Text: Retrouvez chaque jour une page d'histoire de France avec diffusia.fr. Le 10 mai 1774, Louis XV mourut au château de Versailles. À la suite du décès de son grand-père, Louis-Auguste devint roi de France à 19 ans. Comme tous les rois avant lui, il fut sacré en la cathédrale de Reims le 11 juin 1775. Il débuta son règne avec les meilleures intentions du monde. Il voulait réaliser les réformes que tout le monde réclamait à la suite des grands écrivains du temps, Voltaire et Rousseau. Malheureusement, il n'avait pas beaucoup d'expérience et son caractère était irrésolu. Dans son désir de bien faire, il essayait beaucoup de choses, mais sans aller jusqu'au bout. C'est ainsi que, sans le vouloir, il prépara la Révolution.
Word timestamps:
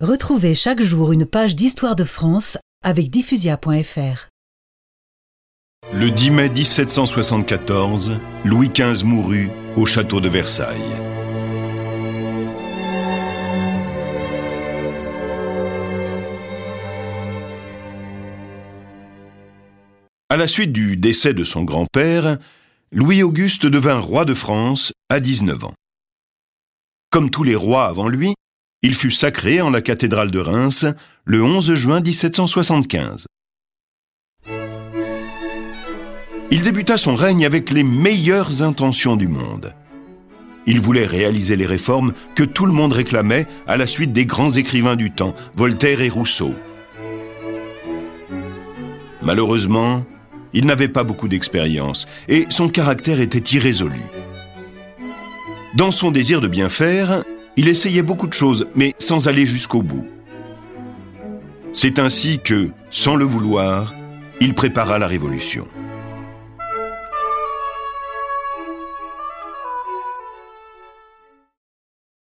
Retrouvez 0.00 0.54
chaque 0.54 0.80
jour 0.80 1.12
une 1.12 1.26
page 1.26 1.54
d'histoire 1.54 1.94
de 1.94 2.04
France 2.04 2.56
avec 2.82 3.10
diffusia.fr. 3.10 4.28
Le 5.92 6.10
10 6.10 6.30
mai 6.30 6.48
1774, 6.48 8.12
Louis 8.46 8.70
XV 8.70 9.04
mourut 9.04 9.50
au 9.76 9.84
château 9.84 10.22
de 10.22 10.30
Versailles. 10.30 10.80
À 20.30 20.38
la 20.38 20.48
suite 20.48 20.72
du 20.72 20.96
décès 20.96 21.34
de 21.34 21.44
son 21.44 21.62
grand-père, 21.62 22.38
Louis-Auguste 22.90 23.66
devint 23.66 24.00
roi 24.00 24.24
de 24.24 24.32
France 24.32 24.94
à 25.10 25.20
19 25.20 25.64
ans. 25.64 25.74
Comme 27.10 27.28
tous 27.28 27.42
les 27.42 27.54
rois 27.54 27.84
avant 27.84 28.08
lui, 28.08 28.32
il 28.82 28.94
fut 28.94 29.10
sacré 29.10 29.60
en 29.60 29.70
la 29.70 29.82
cathédrale 29.82 30.30
de 30.30 30.38
Reims 30.38 30.86
le 31.24 31.42
11 31.42 31.74
juin 31.74 32.00
1775. 32.00 33.26
Il 36.50 36.62
débuta 36.62 36.96
son 36.96 37.14
règne 37.14 37.46
avec 37.46 37.70
les 37.70 37.84
meilleures 37.84 38.62
intentions 38.62 39.16
du 39.16 39.28
monde. 39.28 39.74
Il 40.66 40.80
voulait 40.80 41.06
réaliser 41.06 41.56
les 41.56 41.66
réformes 41.66 42.12
que 42.34 42.42
tout 42.42 42.66
le 42.66 42.72
monde 42.72 42.92
réclamait 42.92 43.46
à 43.66 43.76
la 43.76 43.86
suite 43.86 44.12
des 44.12 44.26
grands 44.26 44.50
écrivains 44.50 44.96
du 44.96 45.10
temps, 45.10 45.34
Voltaire 45.54 46.00
et 46.00 46.08
Rousseau. 46.08 46.54
Malheureusement, 49.22 50.04
il 50.52 50.66
n'avait 50.66 50.88
pas 50.88 51.04
beaucoup 51.04 51.28
d'expérience 51.28 52.08
et 52.28 52.46
son 52.48 52.68
caractère 52.68 53.20
était 53.20 53.56
irrésolu. 53.56 54.02
Dans 55.74 55.92
son 55.92 56.10
désir 56.10 56.40
de 56.40 56.48
bien 56.48 56.68
faire, 56.68 57.22
il 57.56 57.68
essayait 57.68 58.02
beaucoup 58.02 58.26
de 58.26 58.32
choses, 58.32 58.66
mais 58.74 58.94
sans 58.98 59.28
aller 59.28 59.46
jusqu'au 59.46 59.82
bout. 59.82 60.06
C'est 61.72 61.98
ainsi 61.98 62.40
que, 62.40 62.70
sans 62.90 63.16
le 63.16 63.24
vouloir, 63.24 63.94
il 64.40 64.54
prépara 64.54 64.98
la 64.98 65.06
Révolution. 65.06 65.66